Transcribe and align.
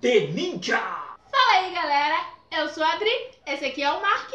de 0.00 0.28
ninja. 0.28 0.78
Fala 0.78 1.52
aí, 1.54 1.74
galera. 1.74 2.16
Eu 2.50 2.68
sou 2.68 2.84
a 2.84 2.92
Adri, 2.92 3.30
esse 3.46 3.64
aqui 3.64 3.82
é 3.82 3.90
o 3.90 4.00
Mark. 4.00 4.30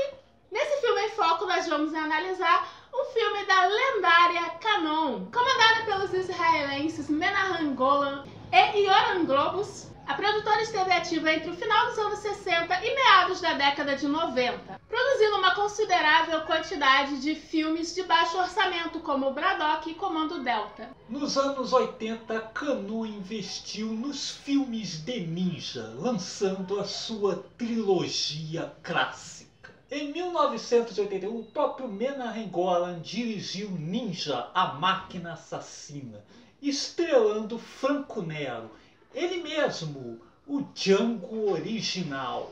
Nesse 0.51 0.81
filme 0.81 1.01
em 1.01 1.09
foco, 1.11 1.45
nós 1.45 1.67
vamos 1.67 1.93
analisar 1.93 2.67
o 2.91 3.05
filme 3.05 3.45
da 3.45 3.65
lendária 3.65 4.49
Canon, 4.59 5.25
comandada 5.31 5.85
pelos 5.85 6.13
israelenses 6.13 7.09
Menahem 7.09 7.73
Golan 7.73 8.25
e 8.51 8.79
Yoram 8.79 9.25
Globus, 9.25 9.87
a 10.05 10.15
produtora 10.15 10.61
esteve 10.61 10.91
ativa 10.91 11.31
entre 11.31 11.49
o 11.49 11.55
final 11.55 11.87
dos 11.87 11.97
anos 11.97 12.19
60 12.19 12.85
e 12.85 12.95
meados 12.95 13.39
da 13.39 13.53
década 13.53 13.95
de 13.95 14.07
90, 14.07 14.79
produzindo 14.87 15.37
uma 15.37 15.55
considerável 15.55 16.41
quantidade 16.41 17.21
de 17.21 17.35
filmes 17.35 17.95
de 17.95 18.03
baixo 18.03 18.37
orçamento, 18.37 18.99
como 18.99 19.31
Braddock 19.31 19.89
e 19.89 19.93
Comando 19.93 20.43
Delta. 20.43 20.89
Nos 21.09 21.37
anos 21.37 21.71
80, 21.71 22.39
Canu 22.53 23.05
investiu 23.05 23.87
nos 23.87 24.31
filmes 24.31 24.97
de 24.97 25.21
ninja, 25.21 25.93
lançando 25.97 26.79
a 26.79 26.83
sua 26.83 27.43
trilogia 27.57 28.73
clássica. 28.83 29.73
Em 29.89 30.11
1981, 30.11 31.39
o 31.39 31.45
próprio 31.45 31.87
Menahem 31.87 32.49
Golan 32.49 32.99
dirigiu 32.99 33.71
Ninja, 33.71 34.49
a 34.53 34.73
Máquina 34.73 35.33
Assassina, 35.33 36.23
estrelando 36.61 37.57
Franco 37.59 38.21
Nero 38.21 38.71
ele 39.13 39.43
mesmo, 39.43 40.19
o 40.47 40.61
Django 40.73 41.51
original. 41.51 42.51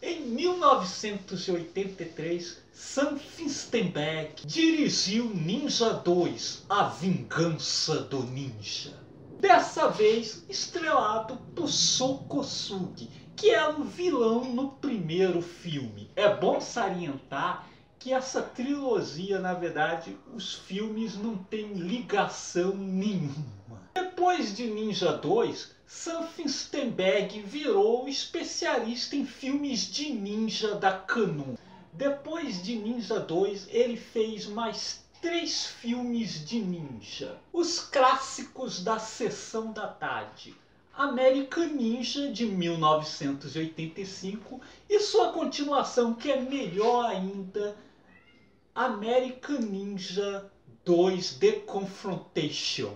Em 0.00 0.20
1983, 0.22 2.62
Sam 2.72 3.18
Finstenberg 3.18 4.46
dirigiu 4.46 5.24
Ninja 5.24 5.92
2, 5.92 6.64
A 6.68 6.84
Vingança 6.84 8.02
do 8.02 8.22
Ninja. 8.22 8.96
Dessa 9.40 9.88
vez 9.88 10.44
estrelado 10.48 11.36
por 11.54 11.68
Sokosugi, 11.68 13.10
que 13.36 13.50
era 13.50 13.78
o 13.78 13.84
vilão 13.84 14.52
no 14.52 14.70
primeiro 14.72 15.42
filme. 15.42 16.10
É 16.16 16.32
bom 16.32 16.60
salientar 16.60 17.68
que 17.98 18.12
essa 18.12 18.40
trilogia, 18.40 19.38
na 19.38 19.54
verdade, 19.54 20.16
os 20.32 20.54
filmes 20.54 21.16
não 21.16 21.36
têm 21.36 21.74
ligação 21.74 22.76
nenhuma. 22.76 23.82
Depois 23.94 24.56
de 24.56 24.68
Ninja 24.68 25.12
2, 25.12 25.76
Sam 25.90 26.24
Finstenberg 26.24 27.40
virou 27.40 28.06
especialista 28.06 29.16
em 29.16 29.24
filmes 29.24 29.90
de 29.90 30.12
ninja 30.12 30.74
da 30.74 30.92
Canon. 30.92 31.54
Depois 31.94 32.62
de 32.62 32.76
Ninja 32.76 33.18
2, 33.18 33.68
ele 33.70 33.96
fez 33.96 34.44
mais 34.44 35.02
três 35.22 35.66
filmes 35.66 36.44
de 36.44 36.60
ninja. 36.60 37.38
Os 37.50 37.80
clássicos 37.80 38.84
da 38.84 38.98
sessão 38.98 39.72
da 39.72 39.88
tarde. 39.88 40.54
American 40.92 41.68
Ninja 41.68 42.30
de 42.30 42.44
1985 42.44 44.60
e 44.90 45.00
sua 45.00 45.32
continuação 45.32 46.12
que 46.12 46.30
é 46.30 46.38
melhor 46.38 47.06
ainda, 47.06 47.74
American 48.74 49.60
Ninja 49.60 50.52
2 50.84 51.36
The 51.36 51.52
Confrontation. 51.60 52.94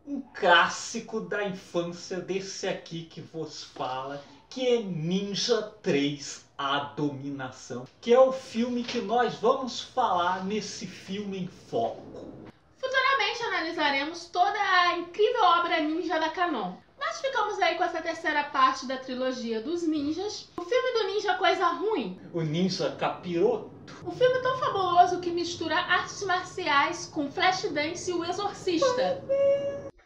um 0.06 0.20
clássico 0.20 1.18
da 1.18 1.42
infância 1.42 2.20
desse 2.20 2.68
aqui 2.68 3.02
que 3.02 3.20
vos 3.20 3.64
fala, 3.64 4.22
que 4.48 4.64
é 4.64 4.80
Ninja 4.80 5.60
3 5.82 6.45
A 6.58 6.78
Dominação, 6.78 7.86
que 8.00 8.14
é 8.14 8.18
o 8.18 8.32
filme 8.32 8.82
que 8.82 8.98
nós 8.98 9.34
vamos 9.34 9.82
falar 9.82 10.42
nesse 10.42 10.86
filme 10.86 11.38
em 11.38 11.46
foco. 11.46 12.32
Futuramente 12.78 13.42
analisaremos 13.42 14.24
toda 14.26 14.58
a 14.58 14.96
incrível 14.96 15.44
obra 15.44 15.82
ninja 15.82 16.18
da 16.18 16.30
Canon. 16.30 16.72
Mas 16.98 17.20
ficamos 17.20 17.58
aí 17.60 17.74
com 17.74 17.84
essa 17.84 18.00
terceira 18.00 18.42
parte 18.44 18.86
da 18.86 18.96
trilogia 18.96 19.60
dos 19.60 19.82
ninjas. 19.86 20.48
O 20.56 20.62
filme 20.62 20.92
do 20.92 21.12
ninja 21.12 21.34
Coisa 21.34 21.66
Ruim. 21.68 22.18
O 22.32 22.40
Ninja 22.40 22.90
Capiroto. 22.92 23.70
Um 24.02 24.12
filme 24.12 24.38
tão 24.40 24.56
fabuloso 24.58 25.20
que 25.20 25.30
mistura 25.30 25.76
artes 25.76 26.22
marciais 26.22 27.06
com 27.06 27.30
Flashdance 27.30 28.10
e 28.10 28.14
o 28.14 28.24
Exorcista. 28.24 29.22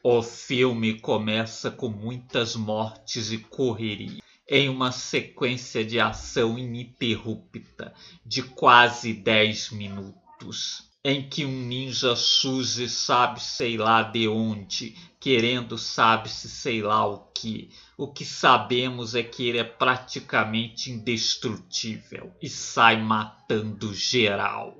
O 0.02 0.20
filme 0.20 0.98
começa 0.98 1.70
com 1.70 1.88
muitas 1.88 2.56
mortes 2.56 3.30
e 3.30 3.38
correria 3.38 4.20
em 4.50 4.68
uma 4.68 4.90
sequência 4.90 5.84
de 5.84 6.00
ação 6.00 6.58
ininterrupta 6.58 7.94
de 8.26 8.42
quase 8.42 9.12
10 9.12 9.70
minutos, 9.70 10.90
em 11.04 11.28
que 11.28 11.44
um 11.44 11.62
ninja 11.62 12.16
surge 12.16 12.88
sabe 12.88 13.40
sei 13.40 13.78
lá 13.78 14.02
de 14.02 14.26
onde, 14.26 14.96
querendo 15.20 15.78
sabe-se 15.78 16.48
sei 16.48 16.82
lá 16.82 17.06
o 17.06 17.18
que. 17.32 17.70
O 17.96 18.08
que 18.08 18.24
sabemos 18.24 19.14
é 19.14 19.22
que 19.22 19.48
ele 19.48 19.58
é 19.58 19.64
praticamente 19.64 20.90
indestrutível 20.90 22.32
e 22.42 22.48
sai 22.48 23.00
matando 23.00 23.94
geral. 23.94 24.76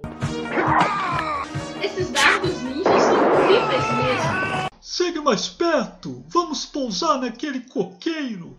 Esses 1.81 2.11
dardos 2.11 2.61
ninjas 2.63 3.03
são 3.03 3.43
incríveis 3.43 3.85
mesmo. 3.95 4.71
Chegue 4.83 5.21
mais 5.21 5.49
perto! 5.49 6.25
Vamos 6.29 6.67
pousar 6.67 7.21
naquele 7.21 7.61
coqueiro! 7.61 8.59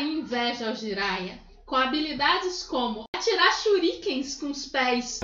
Inveja 0.00 0.68
ao 0.68 0.74
Jiraiya, 0.74 1.38
com 1.64 1.76
habilidades 1.76 2.64
como 2.64 3.04
atirar 3.14 3.52
shurikens 3.52 4.34
com 4.34 4.50
os 4.50 4.66
pés. 4.66 5.20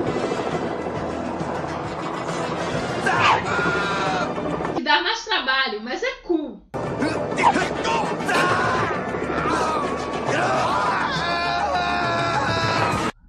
Que 4.76 4.82
dá 4.82 5.02
mais 5.02 5.24
trabalho, 5.24 5.80
mas 5.82 6.02
é 6.02 6.12
cool. 6.22 6.62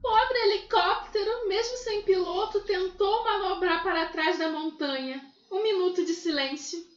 Pobre 0.01 0.37
helicóptero, 0.45 1.47
mesmo 1.47 1.77
sem 1.77 2.01
piloto, 2.03 2.61
tentou 2.61 3.23
manobrar 3.23 3.83
para 3.83 4.05
trás 4.07 4.37
da 4.37 4.49
montanha. 4.49 5.21
Um 5.51 5.63
minuto 5.63 6.05
de 6.05 6.13
silêncio. 6.13 6.90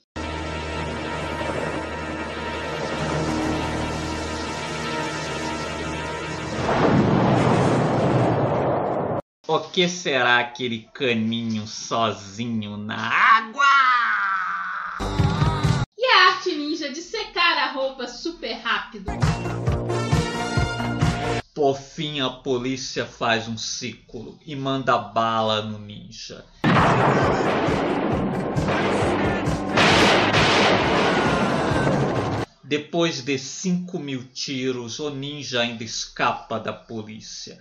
O 9.47 9.61
que 9.61 9.87
será 9.91 10.39
aquele 10.39 10.89
caninho 10.95 11.67
sozinho 11.67 12.79
na 12.79 12.97
água? 12.97 13.63
E 15.99 16.07
a 16.07 16.29
arte 16.29 16.57
ninja 16.57 16.91
de 16.91 17.03
secar 17.03 17.59
a 17.59 17.73
roupa 17.73 18.09
super 18.09 18.55
rápido. 18.55 19.13
Por 21.55 21.77
fim, 21.77 22.21
a 22.21 22.31
polícia 22.31 23.05
faz 23.05 23.47
um 23.47 23.59
círculo 23.59 24.39
e 24.47 24.57
manda 24.57 24.97
bala 24.97 25.61
no 25.61 25.79
ninja. 25.79 26.43
Depois 32.63 33.21
de 33.21 33.39
5 33.39 33.99
mil 33.99 34.25
tiros, 34.33 34.99
o 34.99 35.11
ninja 35.11 35.61
ainda 35.61 35.85
escapa 35.85 36.59
da 36.59 36.73
polícia. 36.73 37.59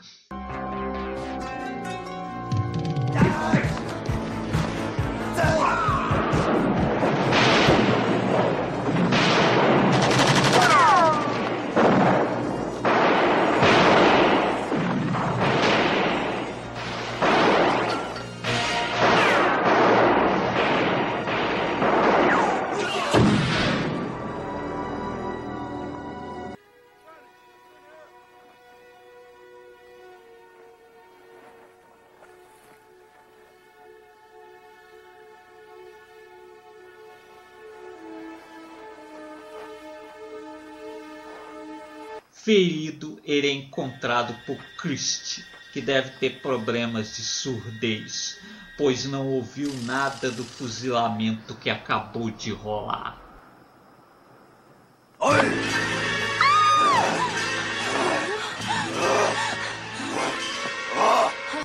Ferido, 42.44 43.22
ele 43.24 43.48
é 43.48 43.52
encontrado 43.52 44.36
por 44.46 44.58
Christie, 44.78 45.46
que 45.72 45.80
deve 45.80 46.10
ter 46.18 46.42
problemas 46.42 47.16
de 47.16 47.22
surdez. 47.22 48.38
pois 48.78 49.06
não 49.06 49.28
ouviu 49.28 49.72
nada 49.84 50.30
do 50.30 50.44
fuzilamento 50.44 51.56
que 51.56 51.70
acabou 51.70 52.30
de 52.32 52.52
rolar. 52.52 53.18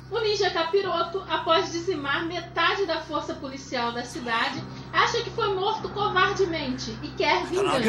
O 0.09 0.19
ninja 0.21 0.49
capiroto, 0.51 1.25
após 1.29 1.73
dizimar 1.73 2.25
metade 2.25 2.85
da 2.85 3.01
força 3.01 3.33
policial 3.33 3.91
da 3.91 4.05
cidade, 4.05 4.63
acha 4.93 5.21
que 5.23 5.31
foi 5.31 5.53
morto 5.53 5.89
covardemente 5.89 6.97
e 7.03 7.09
quer 7.09 7.43
vingança. 7.47 7.79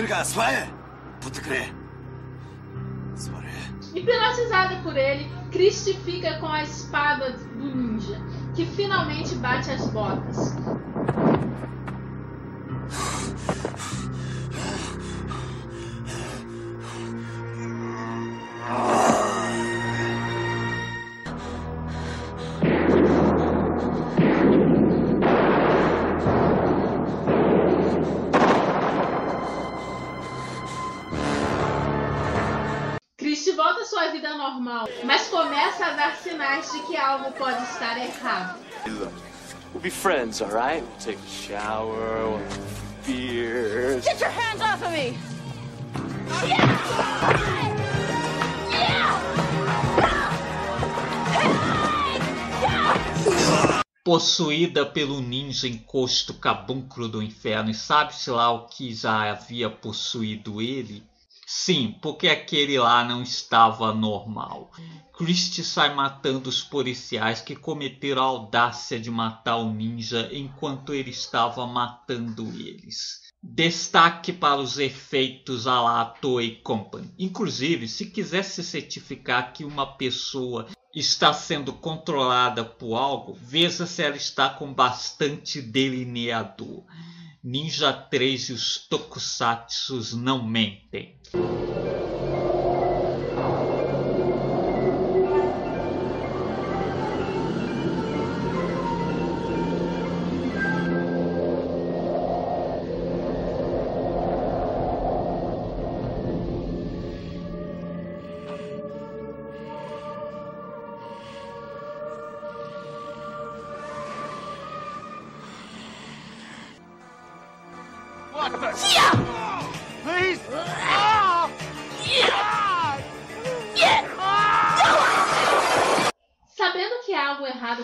Hipnotizada 3.94 4.76
por 4.82 4.96
ele, 4.96 5.31
Christie 5.50 5.94
fica 5.94 6.38
com 6.38 6.46
a 6.46 6.62
espada 6.62 7.32
do 7.32 7.75
ninja, 7.75 8.20
que 8.54 8.64
finalmente 8.64 9.34
bate 9.37 9.70
as 9.70 9.87
botas. 9.88 10.60
Estar 37.90 37.98
errado. 37.98 38.58
We'll 39.72 39.82
be 39.82 39.90
friends, 39.90 40.40
all 40.40 40.50
right? 40.50 40.82
We'll 40.82 40.98
take 40.98 41.19
a 41.19 41.28
shower, 41.28 42.28
we'll 42.28 42.38
have 42.38 43.06
beers. 43.06 44.04
Get 44.04 44.20
your 44.20 44.31
hands 44.31 44.60
off 44.60 44.82
of 44.82 44.92
me! 44.92 45.16
Possuída 54.02 54.87
pelo 54.87 55.20
ninja 55.20 55.69
encosto 55.69 56.34
cabuncro 56.34 57.06
do 57.06 57.22
inferno, 57.22 57.70
e 57.70 57.75
sabe-se 57.75 58.31
lá 58.31 58.50
o 58.50 58.66
que 58.66 58.92
já 58.92 59.31
havia 59.31 59.70
possuído 59.70 60.60
ele? 60.60 61.04
Sim, 61.52 61.97
porque 62.00 62.29
aquele 62.29 62.79
lá 62.79 63.02
não 63.02 63.25
estava 63.25 63.93
normal. 63.93 64.70
Christie 65.12 65.64
sai 65.64 65.93
matando 65.93 66.49
os 66.49 66.62
policiais 66.62 67.41
que 67.41 67.56
cometeram 67.56 68.23
a 68.23 68.26
audácia 68.26 69.00
de 69.00 69.11
matar 69.11 69.56
o 69.56 69.73
ninja 69.73 70.31
enquanto 70.32 70.94
ele 70.94 71.11
estava 71.11 71.67
matando 71.67 72.44
eles. 72.56 73.32
Destaque 73.43 74.32
para 74.32 74.61
os 74.61 74.79
efeitos 74.79 75.67
à 75.67 75.81
la 75.81 76.05
Toei 76.05 76.55
Company. 76.62 77.12
Inclusive, 77.19 77.88
se 77.88 78.06
quiser 78.06 78.44
se 78.44 78.62
certificar 78.62 79.52
que 79.52 79.64
uma 79.64 79.97
pessoa 79.97 80.69
está 80.94 81.32
sendo 81.32 81.73
controlada 81.73 82.64
por 82.64 82.94
algo, 82.94 83.37
veja 83.43 83.87
se 83.87 84.05
ela 84.05 84.17
está 84.17 84.50
com 84.50 84.73
bastante 84.73 85.61
delineador. 85.61 86.85
Ninja 87.42 87.90
3 87.90 88.50
e 88.50 88.52
os 88.52 88.76
tokusatsus 88.87 90.12
não 90.12 90.46
mentem. 90.46 91.16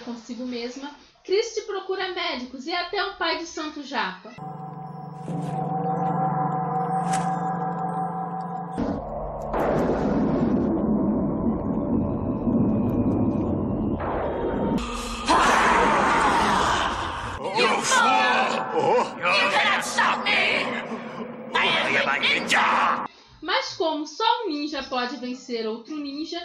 Consigo 0.06 0.46
mesma, 0.46 0.94
Christie 1.24 1.62
procura 1.62 2.14
médicos 2.14 2.64
e 2.66 2.72
até 2.72 3.04
um 3.04 3.16
pai 3.16 3.38
de 3.38 3.46
santo 3.46 3.82
japa. 3.82 4.32
Mas 23.42 23.74
como 23.74 24.06
só 24.06 24.24
um 24.44 24.48
ninja 24.48 24.84
pode 24.84 25.16
vencer 25.16 25.66
outro 25.66 25.96
ninja, 25.96 26.40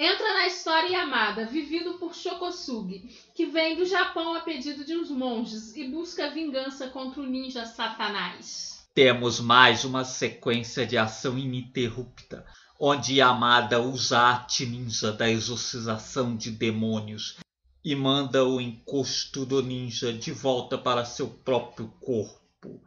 entra 0.00 0.32
na 0.32 0.46
história 0.46 0.88
Yamada, 0.88 1.44
vivido 1.44 1.98
por 1.98 2.14
Shokosugi, 2.14 3.10
que 3.34 3.44
vem 3.44 3.76
do 3.76 3.84
Japão 3.84 4.34
a 4.34 4.40
pedido 4.40 4.82
de 4.82 4.96
uns 4.96 5.10
monges 5.10 5.76
e 5.76 5.86
busca 5.88 6.30
vingança 6.30 6.88
contra 6.88 7.20
o 7.20 7.26
ninja 7.26 7.66
Satanás. 7.66 8.88
Temos 8.94 9.40
mais 9.40 9.84
uma 9.84 10.02
sequência 10.02 10.86
de 10.86 10.96
ação 10.96 11.38
ininterrupta, 11.38 12.46
onde 12.80 13.16
Yamada 13.16 13.78
usa 13.78 14.18
a 14.18 14.28
arte 14.28 14.64
ninja 14.64 15.12
da 15.12 15.30
exorcização 15.30 16.34
de 16.34 16.50
demônios 16.50 17.36
e 17.84 17.94
manda 17.94 18.42
o 18.42 18.58
encosto 18.58 19.44
do 19.44 19.62
ninja 19.62 20.14
de 20.14 20.32
volta 20.32 20.78
para 20.78 21.04
seu 21.04 21.28
próprio 21.28 21.92
corpo. 22.00 22.80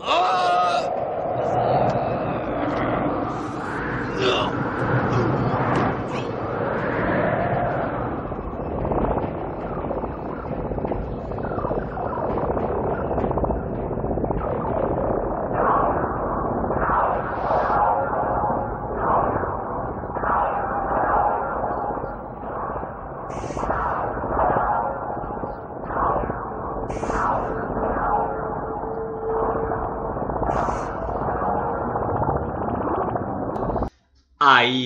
A 0.00 0.37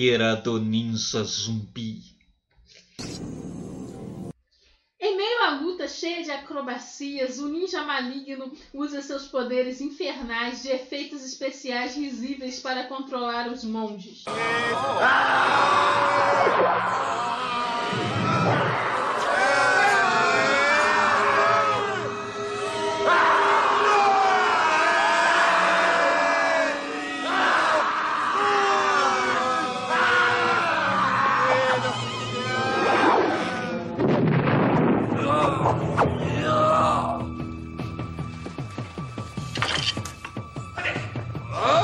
ira 0.03 0.35
do 0.35 0.59
ninja 0.59 1.23
zumbi. 1.23 2.01
Em 4.99 5.17
meio 5.17 5.43
à 5.43 5.49
luta 5.61 5.87
cheia 5.87 6.23
de 6.23 6.31
acrobacias, 6.31 7.39
o 7.39 7.47
ninja 7.47 7.83
maligno 7.83 8.51
usa 8.73 9.01
seus 9.01 9.27
poderes 9.27 9.81
infernais 9.81 10.63
de 10.63 10.69
efeitos 10.69 11.23
especiais 11.23 11.95
risíveis 11.95 12.59
para 12.59 12.85
controlar 12.85 13.51
os 13.51 13.63
monges. 13.63 14.23
gigante 16.43 16.93
Huh? 41.55 41.82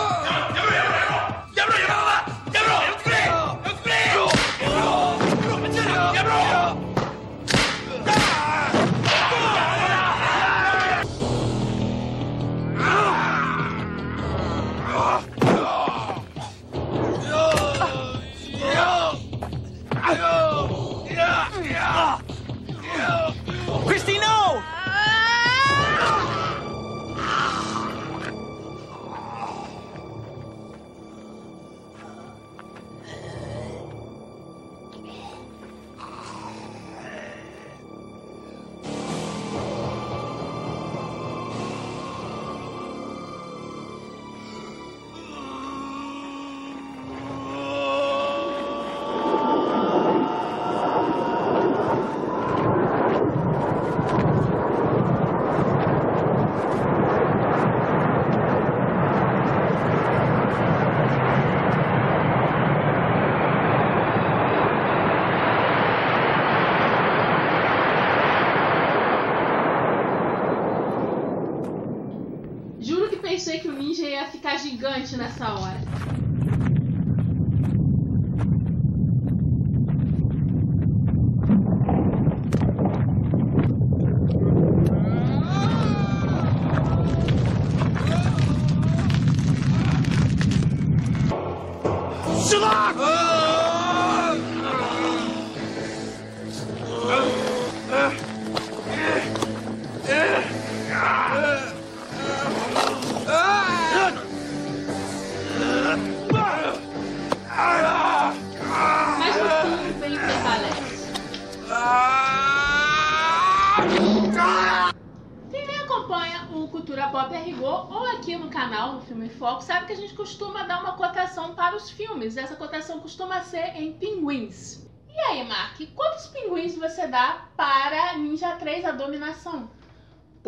Quem 115.50 115.66
me 115.66 115.76
acompanha 115.76 116.50
o 116.52 116.68
Cultura 116.68 117.08
Pop 117.08 117.34
a 117.34 117.40
Rigor 117.40 117.92
ou 117.92 118.06
aqui 118.18 118.36
no 118.36 118.50
canal, 118.50 118.94
no 118.94 119.02
Filme 119.02 119.28
em 119.28 119.30
Foco, 119.30 119.62
sabe 119.64 119.86
que 119.86 119.94
a 119.94 119.96
gente 119.96 120.14
costuma 120.14 120.64
dar 120.64 120.82
uma 120.82 120.94
cotação 120.94 121.56
para 121.56 121.76
os 121.76 121.90
filmes. 121.90 122.36
Essa 122.36 122.56
cotação 122.56 123.00
costuma 123.00 123.42
ser 123.42 123.76
em 123.76 123.94
pinguins. 123.94 124.86
E 125.08 125.20
aí, 125.22 125.48
Mark, 125.48 125.80
quantos 125.96 126.28
pinguins 126.28 126.76
você 126.76 127.08
dá 127.08 127.48
para 127.56 128.18
Ninja 128.18 128.56
3 128.56 128.86
A 128.86 128.92
Dominação? 128.92 129.70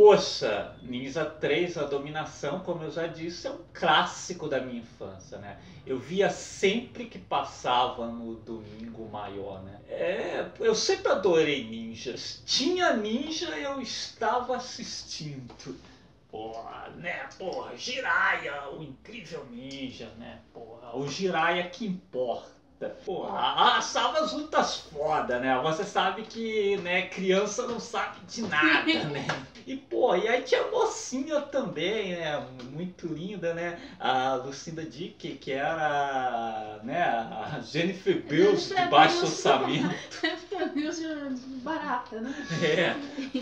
Poxa, 0.04 0.76
Ninja 0.82 1.24
3, 1.24 1.78
A 1.78 1.84
Dominação, 1.84 2.62
como 2.62 2.84
eu 2.84 2.90
já 2.90 3.06
disse, 3.06 3.46
é 3.46 3.52
um 3.52 3.60
clássico 3.72 4.48
da 4.48 4.60
minha 4.60 4.80
infância, 4.80 5.38
né? 5.38 5.60
Eu 5.86 6.00
via 6.00 6.28
sempre 6.32 7.06
que 7.06 7.20
passava 7.20 8.08
no 8.08 8.34
domingo 8.38 9.08
maior, 9.10 9.62
né? 9.62 9.80
É, 9.88 10.48
eu 10.60 10.74
sempre 10.74 11.12
adorei 11.12 11.64
ninjas. 11.66 12.42
Tinha 12.48 12.98
ninja, 12.98 13.56
eu 13.60 13.80
estava 13.80 14.56
assistindo. 14.56 15.54
Porra, 16.32 16.90
né? 16.96 17.30
Porra, 17.38 17.78
Jiraiya, 17.78 18.72
o 18.72 18.82
incrível 18.82 19.46
ninja, 19.52 20.10
né? 20.18 20.40
Porra, 20.52 20.98
o 20.98 21.08
Jiraiya 21.08 21.70
que 21.70 21.86
importa. 21.86 22.50
Porra, 23.06 23.78
achava 23.78 24.22
as 24.22 24.34
lutas 24.34 24.78
foda, 24.78 25.40
né? 25.40 25.56
Você 25.62 25.84
sabe 25.84 26.24
que, 26.24 26.78
né, 26.78 27.04
criança 27.04 27.68
não 27.68 27.80
sabe 27.80 28.20
de 28.26 28.42
nada, 28.42 29.04
né? 29.06 29.28
E, 29.66 29.76
pô, 29.76 30.16
e 30.16 30.28
aí 30.28 30.42
tinha 30.42 30.62
a 30.62 30.72
mocinha 30.72 31.42
também, 31.42 32.16
né? 32.16 32.46
Muito 32.72 33.08
linda, 33.08 33.54
né? 33.54 33.80
A 34.00 34.36
Lucinda 34.36 34.84
Dick, 34.84 35.36
que 35.36 35.52
era, 35.52 36.80
né, 36.84 37.02
a 37.04 37.60
Jennifer 37.62 38.22
Bills 38.22 38.74
de 38.74 38.82
baixo 38.90 39.22
orçamento. 39.22 39.96
barata, 41.64 42.20
né? 42.20 42.34
É, 42.62 42.96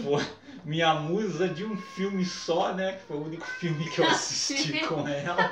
pô, 0.04 0.20
minha 0.64 0.94
musa 0.96 1.48
de 1.48 1.66
um 1.66 1.76
filme 1.78 2.26
só, 2.26 2.74
né? 2.74 2.94
Que 2.94 3.04
foi 3.06 3.18
o 3.18 3.26
único 3.26 3.46
filme 3.46 3.90
que 3.90 4.00
eu 4.00 4.06
assisti 4.08 4.80
com 4.82 5.08
ela. 5.08 5.52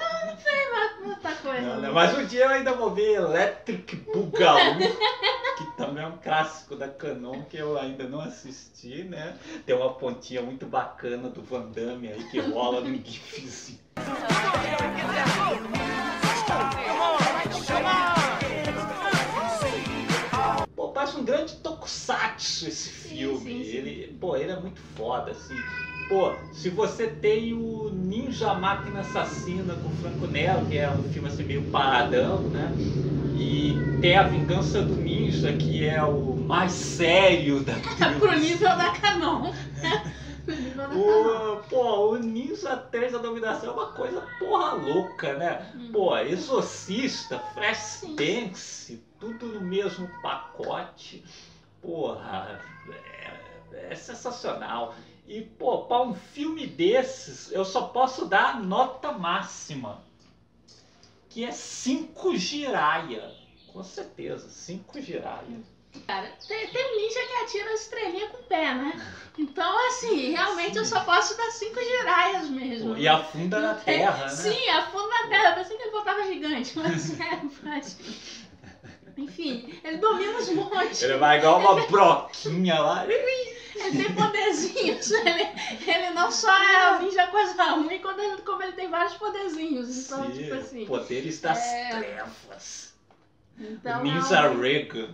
Muita 1.03 1.31
coisa. 1.35 1.61
Não, 1.61 1.81
né? 1.81 1.89
Mas 1.89 2.17
um 2.17 2.25
dia 2.25 2.45
eu 2.45 2.49
ainda 2.49 2.73
vou 2.73 2.91
ver 2.91 3.15
Electric 3.15 3.95
Boogaloo, 3.95 4.77
que 5.57 5.65
também 5.75 6.03
é 6.03 6.07
um 6.07 6.17
clássico 6.17 6.75
da 6.75 6.87
Canon 6.87 7.43
que 7.45 7.57
eu 7.57 7.79
ainda 7.79 8.07
não 8.07 8.21
assisti, 8.21 9.03
né? 9.03 9.35
Tem 9.65 9.75
uma 9.75 9.93
pontinha 9.95 10.41
muito 10.43 10.67
bacana 10.67 11.29
do 11.29 11.41
Van 11.41 11.71
Damme 11.71 12.09
aí 12.09 12.23
que 12.29 12.39
rola 12.39 12.81
no 12.81 12.95
gifzinho. 12.95 13.79
Pô, 20.75 20.89
parece 20.89 21.17
um 21.17 21.25
grande 21.25 21.55
tokusatsu 21.55 22.67
esse 22.67 22.89
filme. 22.89 23.39
sim, 23.39 23.63
sim. 23.63 23.77
Ele, 23.77 24.17
pô, 24.19 24.35
ele 24.35 24.46
é 24.57 24.61
muito 24.61 24.81
foda, 24.95 25.31
assim. 25.31 25.55
Pô, 26.09 26.33
se 26.53 26.69
você 26.69 27.07
tem 27.07 27.53
o 27.53 27.89
Ninja 27.93 28.53
Máquina 28.53 29.01
Assassina 29.01 29.73
com 29.75 29.89
o 29.89 29.95
Franco 29.97 30.27
Nero, 30.27 30.65
que 30.65 30.77
é 30.77 30.89
um 30.89 31.03
filme 31.03 31.27
assim 31.27 31.43
meio 31.43 31.63
paradão, 31.63 32.39
né? 32.43 32.71
E 33.37 33.75
tem 34.01 34.15
a 34.15 34.23
Vingança 34.23 34.81
do 34.81 34.95
Ninja, 34.95 35.51
que 35.53 35.85
é 35.85 36.01
o 36.01 36.35
mais 36.35 36.71
sério 36.71 37.59
da 37.59 37.73
trilogia. 37.97 37.97
Canon. 37.97 38.17
Pro 38.19 38.39
nível 38.39 38.69
da 38.69 38.91
Canon. 38.91 39.53
O, 40.95 41.57
pô, 41.69 42.11
o 42.11 42.15
Ninja 42.17 42.77
3 42.77 43.11
da 43.11 43.17
Dominação 43.17 43.69
é 43.69 43.73
uma 43.73 43.91
coisa 43.91 44.23
porra 44.39 44.73
louca, 44.73 45.33
né? 45.33 45.73
Pô, 45.91 46.17
Exorcista, 46.17 47.37
Fresh. 47.53 48.05
Prince, 48.15 49.03
tudo 49.19 49.45
no 49.47 49.61
mesmo 49.61 50.09
pacote. 50.21 51.23
Porra, 51.81 52.61
é, 52.89 53.33
é 53.73 53.95
sensacional. 53.95 54.95
E, 55.27 55.41
pô, 55.41 55.85
pra 55.85 56.01
um 56.01 56.13
filme 56.13 56.65
desses, 56.65 57.51
eu 57.51 57.65
só 57.65 57.83
posso 57.83 58.25
dar 58.25 58.61
nota 58.61 59.11
máxima. 59.11 60.01
Que 61.29 61.43
é 61.43 61.51
5 61.51 62.37
giraia. 62.37 63.33
Com 63.71 63.83
certeza, 63.83 64.49
5 64.49 65.01
giraia. 65.01 65.61
Cara, 66.05 66.31
tem, 66.47 66.67
tem 66.67 66.97
ninja 66.97 67.19
que 67.27 67.33
atira 67.43 67.73
as 67.73 67.81
estrelinhas 67.81 68.29
com 68.29 68.37
o 68.37 68.43
pé, 68.43 68.73
né? 68.75 69.01
Então, 69.37 69.87
assim, 69.87 70.31
realmente 70.31 70.77
eu 70.77 70.85
só 70.85 70.99
posso 71.01 71.35
dar 71.37 71.49
cinco 71.51 71.79
giraias 71.79 72.49
mesmo. 72.49 72.97
E 72.97 73.07
afunda 73.07 73.59
na 73.59 73.73
terra, 73.75 74.25
né? 74.25 74.29
Sim, 74.29 74.69
afunda 74.69 75.07
na 75.07 75.27
terra. 75.27 75.49
Eu 75.49 75.55
pensei 75.55 75.77
que 75.77 75.83
ele 75.83 75.91
botava 75.91 76.23
gigante, 76.23 76.77
mas 76.77 77.11
é, 77.19 77.41
mas... 77.63 77.97
Enfim, 79.17 79.73
ele 79.83 79.97
domina 79.97 80.37
os 80.37 80.49
montes. 80.49 81.01
Ele 81.01 81.17
vai 81.17 81.39
igual 81.39 81.59
uma 81.59 81.87
broquinha 81.87 82.79
lá. 82.79 83.05
Ele 83.79 84.03
tem 84.03 84.15
poderzinhos. 84.15 85.11
Ele, 85.11 85.47
ele 85.87 86.09
não 86.11 86.31
só 86.31 86.51
é 86.51 86.91
um 86.97 87.03
ninja 87.03 87.27
coisa 87.27 87.63
ruim, 87.71 87.99
como 87.99 88.19
ele, 88.19 88.41
como 88.41 88.63
ele 88.63 88.71
tem 88.73 88.89
vários 88.89 89.13
poderzinhos. 89.15 90.05
Então, 90.05 90.25
Sim, 90.25 90.31
tipo 90.31 90.53
assim. 90.55 90.85
Poderes 90.85 91.39
das 91.41 91.59
é, 91.59 91.89
trevas. 91.89 92.93
Então, 93.59 94.03
Ninja 94.03 94.41
realmente- 94.41 94.61
Regan. 94.61 95.09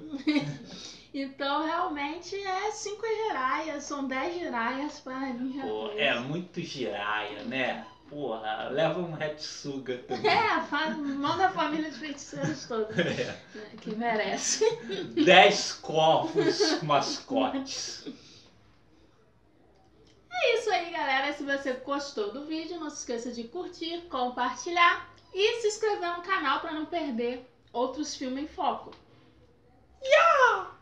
então, 1.13 1.65
realmente 1.65 2.35
é 2.35 2.71
cinco 2.71 3.05
giraias, 3.05 3.83
são 3.83 4.07
dez 4.07 4.33
giraias 4.37 4.99
para 4.99 5.19
ninja. 5.33 5.61
Pô, 5.61 5.91
é 5.95 6.19
muito 6.19 6.59
giraia, 6.61 7.43
né? 7.43 7.85
Porra, 8.09 8.69
leva 8.69 8.99
um 8.99 9.15
Hatsuga 9.15 9.97
também. 9.99 10.29
É, 10.29 10.61
faz, 10.61 10.95
manda 10.97 11.47
a 11.47 11.51
família 11.51 11.89
de 11.89 11.97
feiticeiros 11.97 12.65
toda. 12.67 12.89
É. 13.01 13.77
Que 13.81 13.95
merece. 13.95 14.65
Dez 15.25 15.71
corvos 15.73 16.81
mascotes. 16.83 18.05
É 20.45 20.59
isso 20.59 20.69
aí, 20.69 20.91
galera. 20.91 21.31
Se 21.31 21.41
você 21.41 21.71
gostou 21.71 22.33
do 22.33 22.45
vídeo, 22.45 22.77
não 22.77 22.89
se 22.89 22.97
esqueça 22.97 23.31
de 23.31 23.45
curtir, 23.45 24.01
compartilhar 24.09 25.09
e 25.33 25.61
se 25.61 25.67
inscrever 25.67 26.17
no 26.17 26.21
canal 26.21 26.59
para 26.59 26.73
não 26.73 26.85
perder 26.85 27.49
outros 27.71 28.13
filmes 28.13 28.43
em 28.43 28.47
foco. 28.47 28.91
Yeah! 30.03 30.72